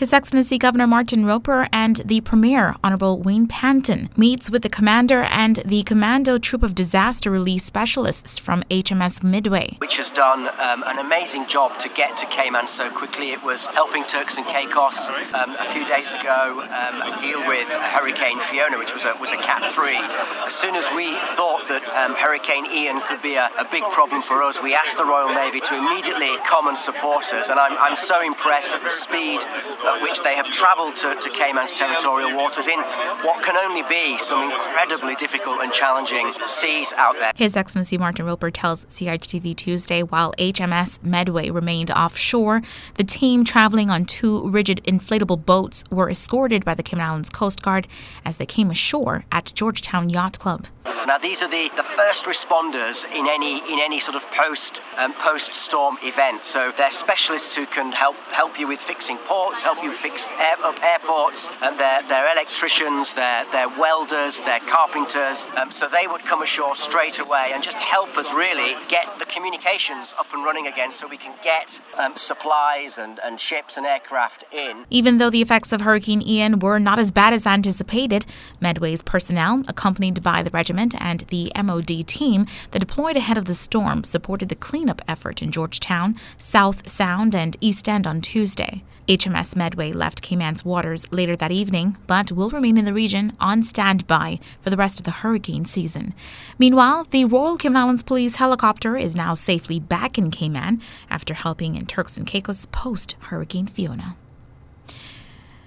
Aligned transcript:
His 0.00 0.14
Excellency 0.14 0.56
Governor 0.56 0.86
Martin 0.86 1.26
Roper 1.26 1.68
and 1.74 1.96
the 1.96 2.22
Premier, 2.22 2.74
Honorable 2.82 3.18
Wayne 3.18 3.46
Panton, 3.46 4.08
meets 4.16 4.50
with 4.50 4.62
the 4.62 4.70
commander 4.70 5.24
and 5.24 5.56
the 5.56 5.82
Commando 5.82 6.38
Troop 6.38 6.62
of 6.62 6.74
Disaster 6.74 7.30
Relief 7.30 7.60
Specialists 7.60 8.38
from 8.38 8.62
HMS 8.70 9.22
Medway. 9.22 9.76
Which 9.76 9.98
has 9.98 10.08
done 10.08 10.48
um, 10.58 10.84
an 10.86 10.98
amazing 11.00 11.48
job 11.48 11.78
to 11.80 11.90
get 11.90 12.16
to 12.16 12.24
Cayman 12.24 12.66
so 12.66 12.88
quickly. 12.88 13.32
It 13.32 13.44
was 13.44 13.66
helping 13.66 14.04
Turks 14.04 14.38
and 14.38 14.46
Caicos 14.46 15.10
um, 15.34 15.54
a 15.60 15.66
few 15.66 15.86
days 15.86 16.14
ago 16.14 16.64
um, 16.64 17.20
deal 17.20 17.46
with 17.46 17.68
Hurricane 17.68 18.40
Fiona, 18.40 18.78
which 18.78 18.94
was 18.94 19.04
a, 19.04 19.12
was 19.20 19.34
a 19.34 19.36
Cat 19.36 19.70
3. 19.70 19.98
As 20.46 20.54
soon 20.54 20.76
as 20.76 20.88
we 20.96 21.12
thought 21.36 21.68
that 21.68 21.84
um, 21.92 22.16
Hurricane 22.16 22.64
Ian 22.72 23.02
could 23.02 23.20
be 23.20 23.34
a, 23.34 23.50
a, 23.60 23.68
big 23.70 23.82
problem 23.92 24.22
for 24.22 24.42
us, 24.42 24.62
we 24.62 24.74
asked 24.74 24.96
the 24.96 25.04
Royal 25.04 25.34
Navy 25.34 25.60
to 25.60 25.76
immediately 25.76 26.32
come 26.48 26.68
and 26.68 26.78
support 26.78 27.34
us. 27.34 27.50
And 27.50 27.60
I'm, 27.60 27.76
I'm 27.76 27.96
so 27.96 28.24
impressed 28.24 28.72
at 28.72 28.82
the 28.82 28.88
speed 28.88 29.44
at 29.84 30.02
which 30.02 30.20
they 30.22 30.34
have 30.34 30.50
travelled 30.50 30.96
to, 30.96 31.14
to 31.20 31.30
Cayman's 31.30 31.72
territorial 31.72 32.36
waters 32.36 32.68
in 32.68 32.78
what 33.24 33.42
can 33.42 33.56
only 33.56 33.82
be 33.88 34.18
some 34.18 34.50
incredibly 34.50 35.14
difficult 35.16 35.60
and 35.60 35.72
challenging 35.72 36.32
seas 36.42 36.92
out 36.96 37.16
there. 37.18 37.32
His 37.36 37.56
Excellency 37.56 37.98
Martin 37.98 38.26
Roper 38.26 38.50
tells 38.50 38.86
CIHTV 38.86 39.56
Tuesday 39.56 40.02
while 40.02 40.32
HMS 40.38 41.02
Medway 41.02 41.50
remained 41.50 41.90
offshore, 41.90 42.62
the 42.94 43.04
team 43.04 43.44
traveling 43.44 43.90
on 43.90 44.04
two 44.04 44.48
rigid 44.48 44.82
inflatable 44.84 45.44
boats 45.44 45.84
were 45.90 46.10
escorted 46.10 46.64
by 46.64 46.74
the 46.74 46.82
Cayman 46.82 47.04
Islands 47.04 47.30
Coast 47.30 47.62
Guard 47.62 47.86
as 48.24 48.36
they 48.36 48.46
came 48.46 48.70
ashore 48.70 49.24
at 49.32 49.52
Georgetown 49.54 50.10
Yacht 50.10 50.38
Club. 50.38 50.66
Now 51.06 51.18
these 51.18 51.42
are 51.42 51.48
the, 51.48 51.70
the 51.76 51.82
first 51.82 52.24
responders 52.24 53.04
in 53.04 53.26
any 53.28 53.58
in 53.58 53.78
any 53.80 54.00
sort 54.00 54.16
of 54.16 54.30
post 54.30 54.80
um, 54.98 55.12
post 55.14 55.52
storm 55.52 55.96
event. 56.02 56.44
So 56.44 56.72
they're 56.76 56.90
specialists 56.90 57.56
who 57.56 57.66
can 57.66 57.92
help 57.92 58.16
help 58.32 58.58
you 58.58 58.68
with 58.68 58.80
fixing 58.80 59.16
ports, 59.18 59.64
help 59.72 59.84
you 59.84 59.92
fix 59.92 60.28
air, 60.32 60.56
up 60.64 60.82
airports. 60.82 61.48
And 61.62 61.78
they're, 61.78 62.02
they're 62.08 62.32
electricians, 62.32 63.14
they're, 63.14 63.44
they're 63.52 63.68
welders, 63.68 64.40
they're 64.40 64.58
carpenters. 64.60 65.46
Um, 65.56 65.70
so 65.70 65.88
they 65.88 66.08
would 66.08 66.22
come 66.22 66.42
ashore 66.42 66.74
straight 66.74 67.20
away 67.20 67.52
and 67.54 67.62
just 67.62 67.78
help 67.78 68.16
us 68.18 68.32
really 68.34 68.74
get 68.88 69.06
the 69.20 69.26
communications 69.26 70.12
up 70.18 70.26
and 70.34 70.44
running 70.44 70.66
again, 70.66 70.90
so 70.90 71.06
we 71.06 71.16
can 71.16 71.34
get 71.44 71.80
um, 71.96 72.16
supplies 72.16 72.98
and, 72.98 73.20
and 73.24 73.38
ships 73.38 73.76
and 73.76 73.86
aircraft 73.86 74.42
in. 74.52 74.86
Even 74.90 75.18
though 75.18 75.30
the 75.30 75.42
effects 75.42 75.72
of 75.72 75.82
Hurricane 75.82 76.22
Ian 76.22 76.58
were 76.58 76.80
not 76.80 76.98
as 76.98 77.12
bad 77.12 77.32
as 77.32 77.46
anticipated, 77.46 78.26
Medway's 78.60 79.02
personnel, 79.02 79.62
accompanied 79.68 80.20
by 80.20 80.42
the 80.42 80.50
regiment 80.50 81.00
and 81.00 81.20
the 81.28 81.52
MOD 81.62 82.04
team 82.08 82.46
that 82.72 82.80
deployed 82.80 83.16
ahead 83.16 83.38
of 83.38 83.44
the 83.44 83.54
storm, 83.54 84.02
supported 84.02 84.48
the 84.48 84.56
cleanup 84.56 85.00
effort 85.06 85.40
in 85.40 85.52
Georgetown, 85.52 86.16
South 86.36 86.88
Sound, 86.88 87.36
and 87.36 87.56
East 87.60 87.88
End 87.88 88.04
on 88.04 88.20
Tuesday. 88.20 88.82
HMS 89.10 89.56
Medway 89.60 89.92
left 89.92 90.22
Cayman's 90.22 90.64
waters 90.64 91.06
later 91.12 91.36
that 91.36 91.52
evening, 91.52 91.98
but 92.06 92.32
will 92.32 92.48
remain 92.48 92.78
in 92.78 92.86
the 92.86 92.94
region 92.94 93.36
on 93.38 93.62
standby 93.62 94.40
for 94.62 94.70
the 94.70 94.76
rest 94.78 94.98
of 94.98 95.04
the 95.04 95.10
hurricane 95.20 95.66
season. 95.66 96.14
Meanwhile, 96.58 97.04
the 97.10 97.26
Royal 97.26 97.58
Cayman 97.58 97.76
Islands 97.76 98.02
Police 98.02 98.36
helicopter 98.36 98.96
is 98.96 99.14
now 99.14 99.34
safely 99.34 99.78
back 99.78 100.16
in 100.16 100.30
Cayman 100.30 100.80
after 101.10 101.34
helping 101.34 101.74
in 101.74 101.84
Turks 101.84 102.16
and 102.16 102.26
Caicos 102.26 102.64
post 102.72 103.16
Hurricane 103.28 103.66
Fiona. 103.66 104.16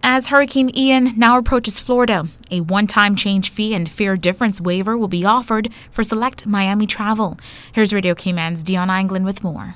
As 0.01 0.29
Hurricane 0.29 0.75
Ian 0.75 1.11
now 1.15 1.37
approaches 1.37 1.79
Florida, 1.79 2.25
a 2.49 2.61
one 2.61 2.87
time 2.87 3.15
change 3.15 3.51
fee 3.51 3.75
and 3.75 3.87
fare 3.87 4.17
difference 4.17 4.59
waiver 4.59 4.97
will 4.97 5.07
be 5.07 5.23
offered 5.23 5.69
for 5.91 6.03
select 6.03 6.47
Miami 6.47 6.87
travel. 6.87 7.37
Here's 7.73 7.93
Radio 7.93 8.15
Cayman's 8.15 8.63
Dion 8.63 8.89
Anglin 8.89 9.23
with 9.23 9.43
more. 9.43 9.75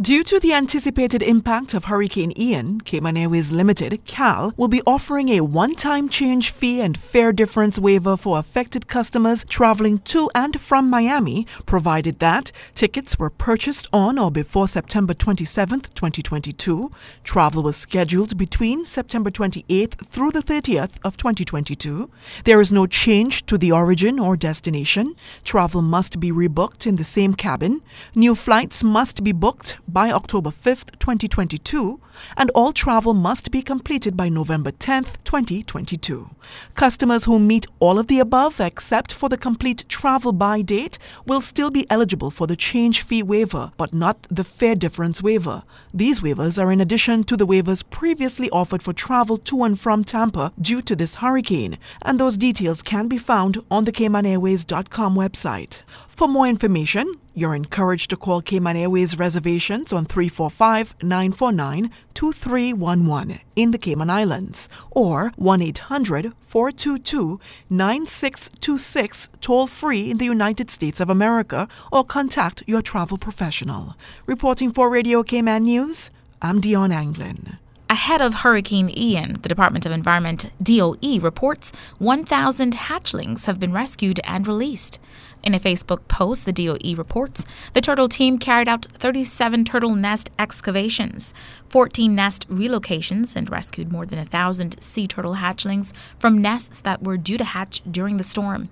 Due 0.00 0.22
to 0.22 0.38
the 0.38 0.52
anticipated 0.52 1.24
impact 1.24 1.74
of 1.74 1.86
Hurricane 1.86 2.32
Ian, 2.38 2.80
Cayman 2.82 3.16
Airways 3.16 3.50
Limited, 3.50 4.00
CAL, 4.04 4.54
will 4.56 4.68
be 4.68 4.80
offering 4.82 5.28
a 5.30 5.40
one 5.40 5.74
time 5.74 6.08
change 6.08 6.52
fee 6.52 6.80
and 6.80 6.96
fare 6.96 7.32
difference 7.32 7.80
waiver 7.80 8.16
for 8.16 8.38
affected 8.38 8.86
customers 8.86 9.44
traveling 9.48 9.98
to 10.04 10.30
and 10.36 10.60
from 10.60 10.88
Miami, 10.88 11.48
provided 11.66 12.20
that 12.20 12.52
tickets 12.74 13.18
were 13.18 13.28
purchased 13.28 13.88
on 13.92 14.20
or 14.20 14.30
before 14.30 14.68
September 14.68 15.14
27, 15.14 15.80
2022, 15.80 16.92
travel 17.24 17.64
was 17.64 17.76
scheduled 17.76 18.38
between 18.38 18.86
September 18.86 19.32
28th 19.32 20.06
through 20.06 20.30
the 20.30 20.38
30th 20.42 20.92
of 21.02 21.16
2022, 21.16 22.08
there 22.44 22.60
is 22.60 22.70
no 22.70 22.86
change 22.86 23.44
to 23.46 23.58
the 23.58 23.72
origin 23.72 24.20
or 24.20 24.36
destination, 24.36 25.16
travel 25.42 25.82
must 25.82 26.20
be 26.20 26.30
rebooked 26.30 26.86
in 26.86 26.94
the 26.94 27.02
same 27.02 27.34
cabin, 27.34 27.82
new 28.14 28.36
flights 28.36 28.84
must 28.84 29.24
be 29.24 29.32
booked 29.32 29.76
by 29.88 30.10
October 30.10 30.50
5th, 30.50 30.98
2022, 30.98 32.00
and 32.36 32.50
all 32.50 32.72
travel 32.72 33.14
must 33.14 33.50
be 33.50 33.62
completed 33.62 34.16
by 34.16 34.28
November 34.28 34.70
10th, 34.70 35.16
2022. 35.24 36.30
Customers 36.74 37.24
who 37.24 37.38
meet 37.38 37.66
all 37.80 37.98
of 37.98 38.06
the 38.06 38.18
above, 38.18 38.60
except 38.60 39.12
for 39.12 39.28
the 39.28 39.36
complete 39.36 39.84
travel 39.88 40.32
by 40.32 40.62
date, 40.62 40.98
will 41.26 41.40
still 41.40 41.70
be 41.70 41.88
eligible 41.90 42.30
for 42.30 42.46
the 42.46 42.56
change 42.56 43.02
fee 43.02 43.22
waiver, 43.22 43.72
but 43.76 43.94
not 43.94 44.26
the 44.30 44.44
fare 44.44 44.74
difference 44.74 45.22
waiver. 45.22 45.62
These 45.92 46.20
waivers 46.20 46.62
are 46.62 46.70
in 46.70 46.80
addition 46.80 47.24
to 47.24 47.36
the 47.36 47.46
waivers 47.46 47.82
previously 47.88 48.50
offered 48.50 48.82
for 48.82 48.92
travel 48.92 49.38
to 49.38 49.64
and 49.64 49.78
from 49.78 50.04
Tampa 50.04 50.52
due 50.60 50.82
to 50.82 50.94
this 50.94 51.16
hurricane, 51.16 51.78
and 52.02 52.18
those 52.18 52.36
details 52.36 52.82
can 52.82 53.08
be 53.08 53.18
found 53.18 53.58
on 53.70 53.84
the 53.84 53.92
CaymanAirways.com 53.92 55.14
website. 55.14 55.82
For 56.06 56.28
more 56.28 56.46
information, 56.46 57.20
you're 57.38 57.54
encouraged 57.54 58.10
to 58.10 58.16
call 58.16 58.42
Cayman 58.42 58.76
Airways 58.76 59.16
reservations 59.16 59.92
on 59.92 60.06
345 60.06 60.96
949 61.02 61.90
2311 62.12 63.38
in 63.54 63.70
the 63.70 63.78
Cayman 63.78 64.10
Islands 64.10 64.68
or 64.90 65.32
1 65.36 65.62
800 65.62 66.32
422 66.40 67.38
9626 67.70 69.28
toll 69.40 69.68
free 69.68 70.10
in 70.10 70.18
the 70.18 70.24
United 70.24 70.68
States 70.68 71.00
of 71.00 71.08
America 71.08 71.68
or 71.92 72.02
contact 72.02 72.64
your 72.66 72.82
travel 72.82 73.18
professional. 73.18 73.94
Reporting 74.26 74.72
for 74.72 74.90
Radio 74.90 75.22
Cayman 75.22 75.62
News, 75.62 76.10
I'm 76.42 76.60
Dion 76.60 76.90
Anglin. 76.90 77.58
Ahead 77.90 78.20
of 78.20 78.34
Hurricane 78.34 78.90
Ian, 78.94 79.38
the 79.40 79.48
Department 79.48 79.86
of 79.86 79.92
Environment 79.92 80.50
DOE 80.62 81.20
reports 81.22 81.72
1,000 81.98 82.74
hatchlings 82.74 83.46
have 83.46 83.58
been 83.58 83.72
rescued 83.72 84.20
and 84.24 84.46
released. 84.46 85.00
In 85.42 85.54
a 85.54 85.60
Facebook 85.60 86.06
post, 86.08 86.44
the 86.44 86.52
DOE 86.52 86.96
reports 86.96 87.46
the 87.72 87.80
turtle 87.80 88.08
team 88.08 88.38
carried 88.38 88.68
out 88.68 88.86
37 88.86 89.64
turtle 89.64 89.94
nest 89.94 90.30
excavations, 90.38 91.32
14 91.68 92.14
nest 92.14 92.48
relocations, 92.50 93.36
and 93.36 93.48
rescued 93.48 93.92
more 93.92 94.04
than 94.04 94.18
1,000 94.18 94.82
sea 94.82 95.06
turtle 95.06 95.36
hatchlings 95.36 95.92
from 96.18 96.42
nests 96.42 96.80
that 96.80 97.02
were 97.02 97.16
due 97.16 97.38
to 97.38 97.44
hatch 97.44 97.80
during 97.88 98.16
the 98.16 98.24
storm. 98.24 98.68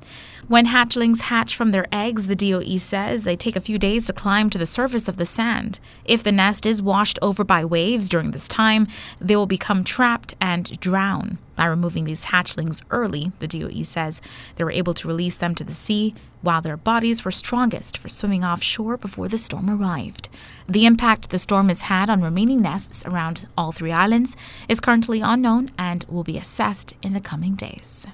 When 0.48 0.66
hatchlings 0.66 1.22
hatch 1.22 1.56
from 1.56 1.70
their 1.70 1.86
eggs, 1.92 2.26
the 2.26 2.36
DOE 2.36 2.78
says 2.78 3.24
they 3.24 3.36
take 3.36 3.56
a 3.56 3.60
few 3.60 3.78
days 3.78 4.06
to 4.06 4.12
climb 4.12 4.50
to 4.50 4.58
the 4.58 4.66
surface 4.66 5.08
of 5.08 5.16
the 5.16 5.26
sand. 5.26 5.80
If 6.04 6.22
the 6.22 6.32
nest 6.32 6.66
is 6.66 6.82
washed 6.82 7.18
over 7.22 7.44
by 7.44 7.64
waves 7.64 8.08
during 8.08 8.32
this 8.32 8.48
time, 8.48 8.86
they 9.20 9.36
will 9.36 9.46
become 9.46 9.82
trapped 9.82 10.34
and 10.40 10.78
drown. 10.80 11.38
By 11.56 11.64
removing 11.64 12.04
these 12.04 12.26
hatchlings 12.26 12.82
early, 12.90 13.32
the 13.38 13.48
DOE 13.48 13.82
says 13.82 14.20
they 14.54 14.64
were 14.64 14.70
able 14.70 14.94
to 14.94 15.08
release 15.08 15.36
them 15.36 15.54
to 15.56 15.64
the 15.64 15.72
sea 15.72 16.14
while 16.42 16.60
their 16.60 16.76
bodies 16.76 17.24
were 17.24 17.30
strongest 17.30 17.98
for 17.98 18.08
swimming 18.08 18.44
offshore 18.44 18.96
before 18.96 19.26
the 19.26 19.38
storm 19.38 19.68
arrived. 19.68 20.28
The 20.68 20.86
impact 20.86 21.30
the 21.30 21.38
storm 21.38 21.68
has 21.68 21.82
had 21.82 22.08
on 22.10 22.22
remaining 22.22 22.60
nests 22.60 23.04
around 23.06 23.48
all 23.56 23.72
three 23.72 23.92
islands 23.92 24.36
is 24.68 24.80
currently 24.80 25.22
unknown 25.22 25.70
and 25.78 26.04
will 26.08 26.24
be 26.24 26.38
assessed 26.38 26.94
in 27.02 27.14
the 27.14 27.20
coming 27.20 27.54
days. 27.54 28.06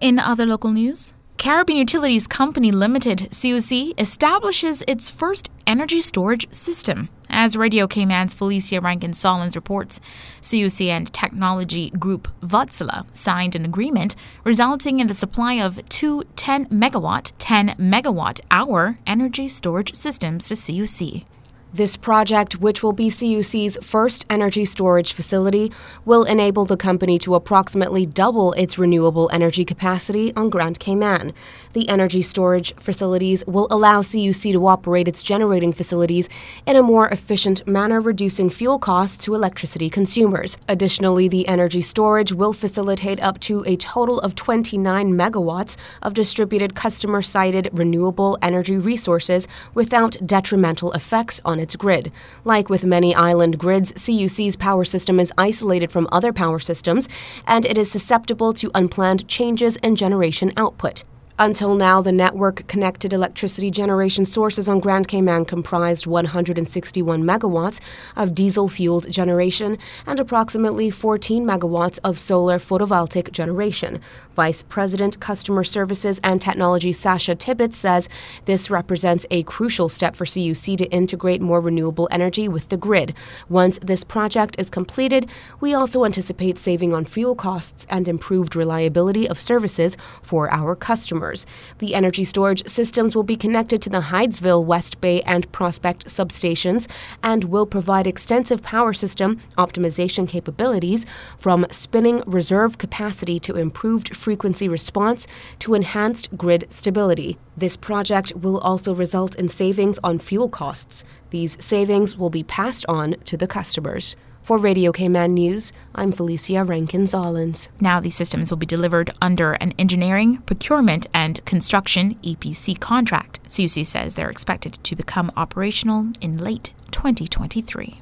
In 0.00 0.18
other 0.18 0.46
local 0.46 0.70
news, 0.70 1.14
Caribbean 1.38 1.78
Utilities 1.78 2.26
Company 2.26 2.70
Limited, 2.70 3.28
CUC, 3.30 3.94
establishes 3.98 4.82
its 4.88 5.10
first 5.10 5.52
energy 5.66 6.00
storage 6.00 6.52
system. 6.52 7.08
As 7.40 7.56
Radio 7.56 7.86
Cayman's 7.86 8.34
Felicia 8.34 8.80
Rankin 8.80 9.12
Solins 9.12 9.54
reports, 9.54 10.00
CUC 10.42 10.88
and 10.88 11.12
technology 11.12 11.88
group 11.90 12.26
Wärtsilä 12.40 13.06
signed 13.14 13.54
an 13.54 13.64
agreement 13.64 14.16
resulting 14.42 14.98
in 14.98 15.06
the 15.06 15.14
supply 15.14 15.54
of 15.54 15.78
two 15.88 16.24
10 16.34 16.66
megawatt, 16.66 17.30
10 17.38 17.76
megawatt 17.78 18.40
hour 18.50 18.98
energy 19.06 19.46
storage 19.46 19.94
systems 19.94 20.48
to 20.48 20.56
CUC. 20.56 21.26
This 21.72 21.98
project, 21.98 22.62
which 22.62 22.82
will 22.82 22.94
be 22.94 23.10
CUC's 23.10 23.76
first 23.82 24.24
energy 24.30 24.64
storage 24.64 25.12
facility, 25.12 25.70
will 26.06 26.24
enable 26.24 26.64
the 26.64 26.78
company 26.78 27.18
to 27.18 27.34
approximately 27.34 28.06
double 28.06 28.54
its 28.54 28.78
renewable 28.78 29.28
energy 29.34 29.66
capacity 29.66 30.34
on 30.34 30.48
Grand 30.48 30.80
Cayman. 30.80 31.34
The 31.74 31.86
energy 31.90 32.22
storage 32.22 32.74
facilities 32.76 33.44
will 33.46 33.68
allow 33.70 34.00
CUC 34.00 34.52
to 34.52 34.66
operate 34.66 35.08
its 35.08 35.22
generating 35.22 35.74
facilities 35.74 36.30
in 36.66 36.74
a 36.74 36.82
more 36.82 37.06
efficient 37.08 37.66
manner, 37.68 38.00
reducing 38.00 38.48
fuel 38.48 38.78
costs 38.78 39.22
to 39.26 39.34
electricity 39.34 39.90
consumers. 39.90 40.56
Additionally, 40.68 41.28
the 41.28 41.46
energy 41.46 41.82
storage 41.82 42.32
will 42.32 42.54
facilitate 42.54 43.22
up 43.22 43.38
to 43.40 43.62
a 43.66 43.76
total 43.76 44.20
of 44.20 44.34
29 44.34 45.12
megawatts 45.12 45.76
of 46.00 46.14
distributed 46.14 46.74
customer 46.74 47.20
sited 47.20 47.68
renewable 47.74 48.38
energy 48.40 48.78
resources 48.78 49.46
without 49.74 50.16
detrimental 50.24 50.92
effects 50.92 51.42
on 51.44 51.57
on 51.58 51.62
its 51.62 51.76
grid. 51.76 52.12
Like 52.44 52.70
with 52.70 52.84
many 52.84 53.14
island 53.14 53.58
grids, 53.58 53.92
CUC's 53.92 54.56
power 54.56 54.84
system 54.84 55.18
is 55.18 55.32
isolated 55.36 55.90
from 55.90 56.08
other 56.12 56.32
power 56.32 56.60
systems 56.60 57.08
and 57.46 57.66
it 57.66 57.76
is 57.76 57.90
susceptible 57.90 58.52
to 58.54 58.70
unplanned 58.74 59.26
changes 59.26 59.76
in 59.76 59.96
generation 59.96 60.52
output. 60.56 61.04
Until 61.40 61.76
now, 61.76 62.02
the 62.02 62.10
network 62.10 62.66
connected 62.66 63.12
electricity 63.12 63.70
generation 63.70 64.26
sources 64.26 64.68
on 64.68 64.80
Grand 64.80 65.06
Cayman 65.06 65.44
comprised 65.44 66.04
161 66.04 67.22
megawatts 67.22 67.78
of 68.16 68.34
diesel 68.34 68.66
fueled 68.66 69.08
generation 69.08 69.78
and 70.04 70.18
approximately 70.18 70.90
14 70.90 71.44
megawatts 71.44 72.00
of 72.02 72.18
solar 72.18 72.58
photovoltaic 72.58 73.30
generation. 73.30 74.00
Vice 74.34 74.62
President, 74.62 75.20
Customer 75.20 75.62
Services 75.62 76.20
and 76.24 76.42
Technology 76.42 76.92
Sasha 76.92 77.36
Tibbetts 77.36 77.76
says 77.76 78.08
this 78.46 78.68
represents 78.68 79.24
a 79.30 79.44
crucial 79.44 79.88
step 79.88 80.16
for 80.16 80.24
CUC 80.24 80.76
to 80.76 80.90
integrate 80.90 81.40
more 81.40 81.60
renewable 81.60 82.08
energy 82.10 82.48
with 82.48 82.68
the 82.68 82.76
grid. 82.76 83.14
Once 83.48 83.78
this 83.80 84.02
project 84.02 84.56
is 84.58 84.68
completed, 84.68 85.30
we 85.60 85.72
also 85.72 86.04
anticipate 86.04 86.58
saving 86.58 86.92
on 86.92 87.04
fuel 87.04 87.36
costs 87.36 87.86
and 87.88 88.08
improved 88.08 88.56
reliability 88.56 89.28
of 89.28 89.40
services 89.40 89.96
for 90.20 90.52
our 90.52 90.74
customers 90.74 91.27
customers. 91.28 91.46
The 91.78 91.94
energy 91.94 92.24
storage 92.24 92.66
systems 92.68 93.14
will 93.14 93.24
be 93.24 93.36
connected 93.36 93.82
to 93.82 93.90
the 93.90 94.10
Hydesville, 94.10 94.64
West 94.64 95.00
Bay, 95.00 95.22
and 95.22 95.50
Prospect 95.52 96.06
substations 96.06 96.88
and 97.22 97.44
will 97.44 97.66
provide 97.66 98.06
extensive 98.06 98.62
power 98.62 98.92
system 98.92 99.38
optimization 99.56 100.26
capabilities 100.28 101.06
from 101.38 101.66
spinning 101.70 102.22
reserve 102.26 102.78
capacity 102.78 103.38
to 103.40 103.56
improved 103.56 104.16
frequency 104.16 104.68
response 104.68 105.26
to 105.58 105.74
enhanced 105.74 106.28
grid 106.36 106.66
stability. 106.70 107.36
This 107.56 107.76
project 107.76 108.32
will 108.34 108.58
also 108.58 108.94
result 108.94 109.36
in 109.36 109.48
savings 109.48 109.98
on 110.02 110.18
fuel 110.18 110.48
costs. 110.48 111.04
These 111.30 111.56
savings 111.60 112.16
will 112.16 112.30
be 112.30 112.42
passed 112.42 112.86
on 112.88 113.16
to 113.24 113.36
the 113.36 113.46
customers. 113.46 114.16
For 114.48 114.56
Radio 114.56 114.92
Cayman 114.92 115.34
News, 115.34 115.74
I'm 115.94 116.10
Felicia 116.10 116.64
Rankins 116.64 117.12
Ollins. 117.12 117.68
Now, 117.82 118.00
these 118.00 118.14
systems 118.14 118.50
will 118.50 118.56
be 118.56 118.64
delivered 118.64 119.10
under 119.20 119.52
an 119.52 119.74
engineering, 119.78 120.38
procurement, 120.46 121.06
and 121.12 121.44
construction 121.44 122.14
EPC 122.22 122.80
contract. 122.80 123.40
CUC 123.46 123.84
says 123.84 124.14
they're 124.14 124.30
expected 124.30 124.82
to 124.84 124.96
become 124.96 125.30
operational 125.36 126.06
in 126.22 126.38
late 126.38 126.72
2023. 126.92 128.00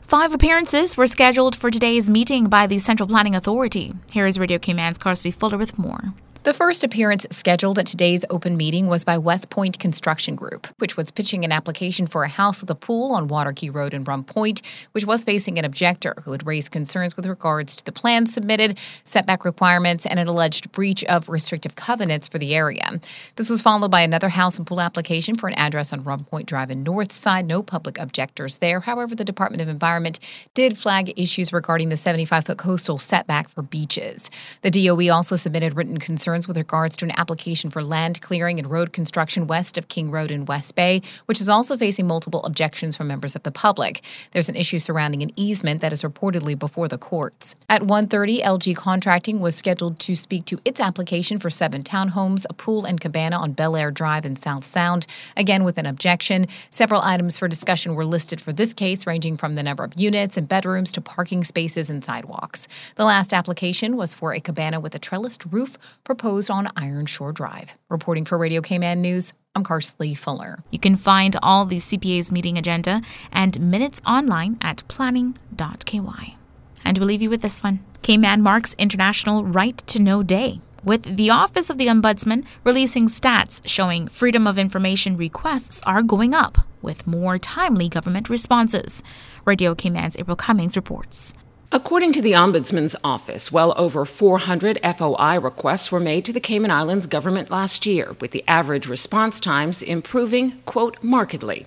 Five 0.00 0.32
appearances 0.32 0.96
were 0.96 1.08
scheduled 1.08 1.56
for 1.56 1.72
today's 1.72 2.08
meeting 2.08 2.46
by 2.46 2.68
the 2.68 2.78
Central 2.78 3.08
Planning 3.08 3.34
Authority. 3.34 3.94
Here 4.12 4.28
is 4.28 4.38
Radio 4.38 4.58
Cayman's 4.58 4.96
Carsey 4.96 5.34
Fuller 5.34 5.58
with 5.58 5.76
more. 5.76 6.14
The 6.44 6.54
first 6.54 6.84
appearance 6.84 7.26
scheduled 7.30 7.80
at 7.80 7.86
today's 7.86 8.24
open 8.30 8.56
meeting 8.56 8.86
was 8.86 9.04
by 9.04 9.18
West 9.18 9.50
Point 9.50 9.80
Construction 9.80 10.36
Group, 10.36 10.68
which 10.78 10.96
was 10.96 11.10
pitching 11.10 11.44
an 11.44 11.50
application 11.50 12.06
for 12.06 12.22
a 12.22 12.28
house 12.28 12.60
with 12.60 12.70
a 12.70 12.76
pool 12.76 13.12
on 13.12 13.26
Water 13.26 13.52
Cay 13.52 13.70
Road 13.70 13.92
in 13.92 14.04
Rum 14.04 14.22
Point, 14.22 14.62
which 14.92 15.04
was 15.04 15.24
facing 15.24 15.58
an 15.58 15.64
objector 15.64 16.14
who 16.24 16.30
had 16.30 16.46
raised 16.46 16.70
concerns 16.70 17.16
with 17.16 17.26
regards 17.26 17.74
to 17.76 17.84
the 17.84 17.90
plans 17.90 18.32
submitted, 18.32 18.78
setback 19.02 19.44
requirements, 19.44 20.06
and 20.06 20.20
an 20.20 20.28
alleged 20.28 20.70
breach 20.70 21.02
of 21.04 21.28
restrictive 21.28 21.74
covenants 21.74 22.28
for 22.28 22.38
the 22.38 22.54
area. 22.54 22.88
This 23.34 23.50
was 23.50 23.60
followed 23.60 23.90
by 23.90 24.02
another 24.02 24.28
house 24.28 24.58
and 24.58 24.66
pool 24.66 24.80
application 24.80 25.34
for 25.34 25.48
an 25.48 25.54
address 25.54 25.92
on 25.92 26.04
Rum 26.04 26.20
Point 26.20 26.46
Drive 26.46 26.70
in 26.70 26.84
North 26.84 27.10
Side. 27.12 27.46
No 27.46 27.64
public 27.64 27.98
objectors 27.98 28.58
there. 28.58 28.80
However, 28.80 29.16
the 29.16 29.24
Department 29.24 29.60
of 29.60 29.68
Environment 29.68 30.20
did 30.54 30.78
flag 30.78 31.12
issues 31.18 31.52
regarding 31.52 31.88
the 31.88 31.96
75 31.96 32.46
foot 32.46 32.58
coastal 32.58 32.96
setback 32.96 33.48
for 33.48 33.62
beaches. 33.62 34.30
The 34.62 34.70
DOE 34.70 35.12
also 35.12 35.34
submitted 35.34 35.76
written 35.76 35.98
concerns 35.98 36.27
concerns 36.28 36.46
with 36.46 36.58
regards 36.58 36.94
to 36.94 37.06
an 37.06 37.18
application 37.18 37.70
for 37.70 37.82
land 37.82 38.20
clearing 38.20 38.58
and 38.58 38.70
road 38.70 38.92
construction 38.92 39.46
west 39.46 39.78
of 39.78 39.88
King 39.88 40.10
Road 40.10 40.30
in 40.30 40.44
West 40.44 40.74
Bay, 40.74 41.00
which 41.24 41.40
is 41.40 41.48
also 41.48 41.74
facing 41.74 42.06
multiple 42.06 42.42
objections 42.42 42.98
from 42.98 43.08
members 43.08 43.34
of 43.34 43.44
the 43.44 43.50
public. 43.50 44.02
There's 44.32 44.50
an 44.50 44.54
issue 44.54 44.78
surrounding 44.78 45.22
an 45.22 45.30
easement 45.36 45.80
that 45.80 45.90
is 45.90 46.02
reportedly 46.02 46.58
before 46.58 46.86
the 46.86 46.98
courts. 46.98 47.56
At 47.66 47.84
1:30, 47.84 48.42
LG 48.42 48.74
Contracting 48.74 49.40
was 49.40 49.54
scheduled 49.54 49.98
to 50.00 50.14
speak 50.14 50.44
to 50.44 50.58
its 50.66 50.80
application 50.80 51.38
for 51.38 51.48
seven 51.48 51.82
townhomes, 51.82 52.44
a 52.50 52.52
pool 52.52 52.84
and 52.84 53.00
cabana 53.00 53.36
on 53.36 53.52
Bel 53.52 53.74
Air 53.74 53.90
Drive 53.90 54.26
in 54.26 54.36
South 54.36 54.66
Sound, 54.66 55.06
again 55.34 55.64
with 55.64 55.78
an 55.78 55.86
objection. 55.86 56.44
Several 56.68 57.00
items 57.00 57.38
for 57.38 57.48
discussion 57.48 57.94
were 57.94 58.04
listed 58.04 58.38
for 58.38 58.52
this 58.52 58.74
case, 58.74 59.06
ranging 59.06 59.38
from 59.38 59.54
the 59.54 59.62
number 59.62 59.82
of 59.82 59.94
units 59.96 60.36
and 60.36 60.46
bedrooms 60.46 60.92
to 60.92 61.00
parking 61.00 61.42
spaces 61.42 61.88
and 61.88 62.04
sidewalks. 62.04 62.68
The 62.96 63.06
last 63.06 63.32
application 63.32 63.96
was 63.96 64.14
for 64.14 64.34
a 64.34 64.40
cabana 64.40 64.78
with 64.78 64.94
a 64.94 64.98
trellised 64.98 65.50
roof 65.50 65.78
proposed 66.18 66.50
on 66.50 66.68
Iron 66.76 67.06
Shore 67.06 67.32
Drive. 67.32 67.78
Reporting 67.88 68.24
for 68.24 68.36
Radio 68.36 68.60
Cayman 68.60 69.00
News, 69.00 69.34
I'm 69.54 69.62
Carsley 69.62 70.18
Fuller. 70.18 70.58
You 70.72 70.80
can 70.80 70.96
find 70.96 71.36
all 71.44 71.64
the 71.64 71.76
CPA's 71.76 72.32
meeting 72.32 72.58
agenda 72.58 73.02
and 73.30 73.60
minutes 73.60 74.02
online 74.04 74.58
at 74.60 74.82
planning.ky. 74.88 76.36
And 76.84 76.98
we'll 76.98 77.06
leave 77.06 77.22
you 77.22 77.30
with 77.30 77.40
this 77.40 77.62
one. 77.62 77.84
Cayman 78.02 78.42
marks 78.42 78.74
International 78.78 79.44
Right 79.44 79.78
to 79.86 80.00
Know 80.00 80.24
Day 80.24 80.60
with 80.82 81.04
the 81.04 81.30
Office 81.30 81.70
of 81.70 81.78
the 81.78 81.86
Ombudsman 81.86 82.44
releasing 82.64 83.06
stats 83.06 83.60
showing 83.64 84.08
freedom 84.08 84.48
of 84.48 84.58
information 84.58 85.14
requests 85.14 85.80
are 85.84 86.02
going 86.02 86.34
up 86.34 86.58
with 86.82 87.06
more 87.06 87.38
timely 87.38 87.88
government 87.88 88.28
responses. 88.28 89.04
Radio 89.44 89.72
Cayman's 89.76 90.16
April 90.18 90.36
Cummings 90.36 90.74
reports. 90.74 91.32
According 91.70 92.14
to 92.14 92.22
the 92.22 92.32
Ombudsman's 92.32 92.96
office, 93.04 93.52
well 93.52 93.74
over 93.76 94.06
400 94.06 94.78
FOI 94.82 95.38
requests 95.38 95.92
were 95.92 96.00
made 96.00 96.24
to 96.24 96.32
the 96.32 96.40
Cayman 96.40 96.70
Islands 96.70 97.06
government 97.06 97.50
last 97.50 97.84
year, 97.84 98.16
with 98.22 98.30
the 98.30 98.42
average 98.48 98.86
response 98.86 99.38
times 99.38 99.82
improving, 99.82 100.62
quote, 100.64 100.96
markedly. 101.02 101.66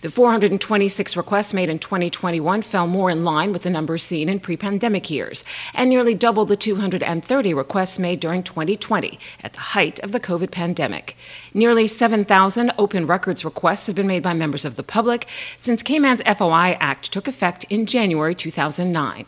The 0.00 0.10
426 0.10 1.18
requests 1.18 1.52
made 1.52 1.68
in 1.68 1.78
2021 1.78 2.62
fell 2.62 2.86
more 2.86 3.10
in 3.10 3.24
line 3.24 3.52
with 3.52 3.64
the 3.64 3.68
numbers 3.68 4.02
seen 4.02 4.30
in 4.30 4.40
pre 4.40 4.56
pandemic 4.56 5.10
years, 5.10 5.44
and 5.74 5.90
nearly 5.90 6.14
double 6.14 6.46
the 6.46 6.56
230 6.56 7.52
requests 7.52 7.98
made 7.98 8.20
during 8.20 8.42
2020, 8.42 9.18
at 9.42 9.52
the 9.52 9.60
height 9.60 10.00
of 10.00 10.12
the 10.12 10.20
COVID 10.20 10.50
pandemic. 10.50 11.14
Nearly 11.52 11.86
7,000 11.86 12.72
open 12.78 13.06
records 13.06 13.44
requests 13.44 13.86
have 13.86 13.96
been 13.96 14.06
made 14.06 14.22
by 14.22 14.32
members 14.32 14.64
of 14.64 14.76
the 14.76 14.82
public 14.82 15.28
since 15.58 15.82
Cayman's 15.82 16.22
FOI 16.22 16.78
Act 16.80 17.12
took 17.12 17.28
effect 17.28 17.64
in 17.68 17.84
January 17.84 18.34
2009. 18.34 19.26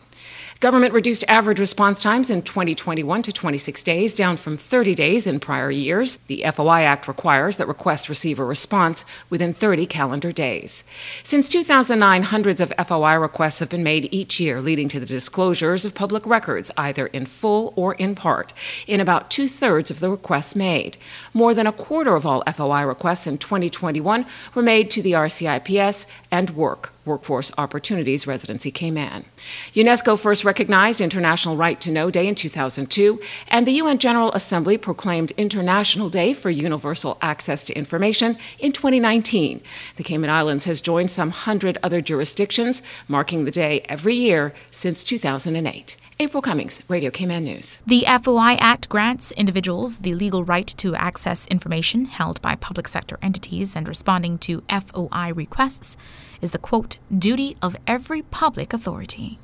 Government 0.61 0.93
reduced 0.93 1.25
average 1.27 1.59
response 1.59 2.01
times 2.01 2.29
in 2.29 2.41
2021 2.41 3.21
to 3.23 3.31
26 3.33 3.83
days, 3.83 4.15
down 4.15 4.37
from 4.37 4.55
30 4.55 4.95
days 4.95 5.27
in 5.27 5.37
prior 5.39 5.69
years. 5.69 6.17
The 6.27 6.45
FOI 6.49 6.83
Act 6.83 7.09
requires 7.09 7.57
that 7.57 7.67
requests 7.67 8.07
receive 8.07 8.39
a 8.39 8.45
response 8.45 9.03
within 9.29 9.51
30 9.51 9.85
calendar 9.85 10.31
days. 10.31 10.85
Since 11.23 11.49
2009, 11.49 12.23
hundreds 12.23 12.61
of 12.61 12.71
FOI 12.83 13.15
requests 13.15 13.59
have 13.59 13.67
been 13.67 13.83
made 13.83 14.07
each 14.13 14.39
year, 14.39 14.61
leading 14.61 14.87
to 14.89 14.99
the 14.99 15.05
disclosures 15.05 15.83
of 15.83 15.93
public 15.93 16.25
records, 16.25 16.71
either 16.77 17.07
in 17.07 17.25
full 17.25 17.73
or 17.75 17.95
in 17.95 18.15
part, 18.15 18.53
in 18.87 19.01
about 19.01 19.29
two 19.29 19.49
thirds 19.49 19.91
of 19.91 19.99
the 19.99 20.09
requests 20.09 20.55
made. 20.55 20.95
More 21.33 21.53
than 21.53 21.67
a 21.67 21.73
quarter 21.73 22.15
of 22.15 22.25
all 22.25 22.43
FOI 22.47 22.83
requests 22.83 23.27
in 23.27 23.37
2021 23.37 24.25
were 24.53 24.61
made 24.61 24.89
to 24.91 25.01
the 25.01 25.11
RCIPS 25.11 26.07
and 26.31 26.51
WORC, 26.51 26.93
Workforce 27.05 27.51
Opportunities 27.57 28.27
Residency 28.27 28.71
Cayman. 28.71 29.25
UNESCO 29.73 30.19
first 30.19 30.43
recognized 30.43 31.01
International 31.01 31.55
Right 31.55 31.79
to 31.81 31.91
Know 31.91 32.09
Day 32.09 32.27
in 32.27 32.35
2002, 32.35 33.19
and 33.47 33.65
the 33.65 33.73
UN 33.73 33.97
General 33.97 34.31
Assembly 34.33 34.77
proclaimed 34.77 35.31
International 35.37 36.09
Day 36.09 36.33
for 36.33 36.49
Universal 36.49 37.17
Access 37.21 37.65
to 37.65 37.77
Information 37.77 38.37
in 38.59 38.71
2019. 38.71 39.61
The 39.95 40.03
Cayman 40.03 40.29
Islands 40.29 40.65
has 40.65 40.81
joined 40.81 41.11
some 41.11 41.31
hundred 41.31 41.77
other 41.83 42.01
jurisdictions, 42.01 42.81
marking 43.07 43.45
the 43.45 43.51
day 43.51 43.85
every 43.87 44.15
year 44.15 44.53
since 44.71 45.03
2008. 45.03 45.97
April 46.17 46.41
Cummings, 46.41 46.81
Radio 46.87 47.11
Cayman 47.11 47.43
News. 47.43 47.79
The 47.85 48.05
FOI 48.07 48.55
Act 48.61 48.87
grants 48.87 49.33
individuals 49.33 49.97
the 49.97 50.13
legal 50.13 50.45
right 50.45 50.65
to 50.77 50.95
access 50.95 51.45
information 51.47 52.05
held 52.05 52.41
by 52.41 52.55
public 52.55 52.87
sector 52.87 53.19
entities, 53.21 53.75
and 53.75 53.85
responding 53.85 54.37
to 54.37 54.63
FOI 54.69 55.33
requests 55.35 55.97
is 56.41 56.51
the 56.51 56.57
quote, 56.57 56.99
duty 57.11 57.57
of 57.61 57.75
every 57.85 58.21
public 58.21 58.71
authority. 58.71 59.39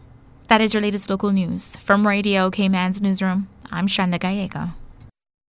That 0.48 0.62
is 0.62 0.74
your 0.74 0.82
latest 0.82 1.10
local 1.10 1.32
news. 1.32 1.76
From 1.76 2.08
Radio 2.08 2.50
Cayman's 2.50 3.02
newsroom, 3.02 3.50
I'm 3.70 3.88
Shanda 3.88 4.18
Gallego. 4.18 4.70